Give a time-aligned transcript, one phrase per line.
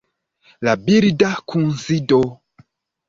[0.67, 2.19] La birda kunsido